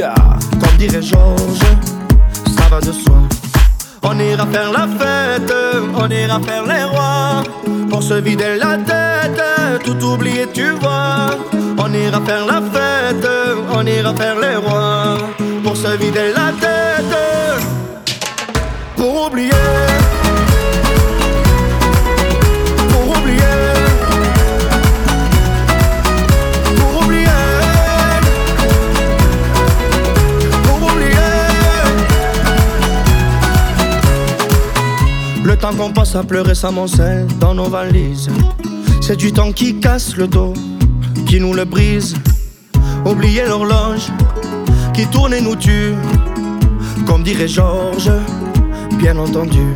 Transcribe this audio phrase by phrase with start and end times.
[0.00, 1.60] comme dirait Georges,
[2.56, 3.14] ça va de soi.
[4.02, 5.54] On ira faire la fête,
[5.94, 7.44] on ira faire les rois,
[7.88, 9.40] pour se vider la tête,
[9.84, 11.38] tout oublier tu vois.
[11.78, 13.28] On ira faire la fête,
[13.72, 15.18] on ira faire les rois,
[15.62, 17.13] pour se vider la tête.
[35.44, 38.30] Le temps qu'on passe à pleurer s'amoncelle dans nos valises.
[39.02, 40.54] C'est du temps qui casse le dos,
[41.26, 42.14] qui nous le brise.
[43.04, 44.10] Oublier l'horloge
[44.94, 45.94] qui tourne et nous tue.
[47.06, 48.10] Comme dirait Georges,
[48.98, 49.74] bien entendu.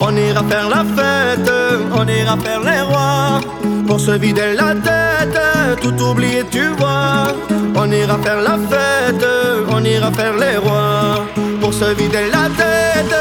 [0.00, 1.52] On ira faire la fête,
[1.94, 3.40] on ira faire les rois.
[3.86, 5.38] Pour se vider la tête,
[5.82, 7.34] tout oublier, tu vois.
[7.74, 9.26] On ira faire la fête,
[9.68, 11.26] on ira faire les rois.
[11.60, 13.14] Pour se vider la tête,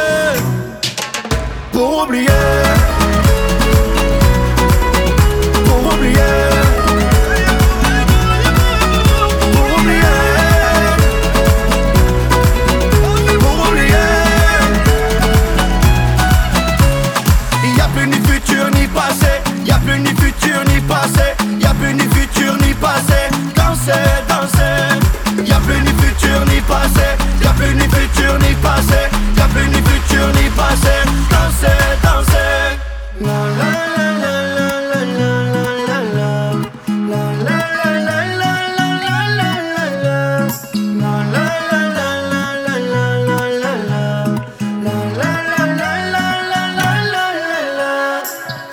[1.76, 2.30] pour oublier.
[5.66, 6.32] Pour oublier.
[9.54, 10.16] Pour oublier.
[13.42, 14.08] Pour oublier.
[17.66, 21.36] Il y a plus ni futur ni passé, y a plus ni futur ni passé,
[21.60, 23.20] y a plus ni futur ni passé.
[23.54, 24.96] Danser, danser.
[25.46, 27.08] Y a plus ni futur ni passé,
[27.42, 29.05] y a plus ni futur ni passé,